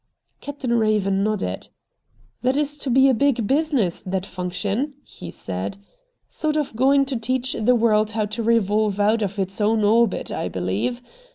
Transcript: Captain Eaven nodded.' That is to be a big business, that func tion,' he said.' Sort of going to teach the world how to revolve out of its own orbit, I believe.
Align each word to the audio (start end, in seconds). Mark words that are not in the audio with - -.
Captain 0.39 0.83
Eaven 0.83 1.23
nodded.' 1.23 1.67
That 2.41 2.57
is 2.57 2.75
to 2.79 2.89
be 2.89 3.07
a 3.07 3.13
big 3.13 3.45
business, 3.45 4.01
that 4.01 4.23
func 4.23 4.53
tion,' 4.53 4.93
he 5.03 5.29
said.' 5.29 5.77
Sort 6.27 6.57
of 6.57 6.75
going 6.75 7.05
to 7.05 7.15
teach 7.19 7.53
the 7.53 7.75
world 7.75 8.13
how 8.17 8.25
to 8.25 8.41
revolve 8.41 8.99
out 8.99 9.21
of 9.21 9.37
its 9.37 9.61
own 9.61 9.83
orbit, 9.83 10.31
I 10.31 10.47
believe. 10.49 11.03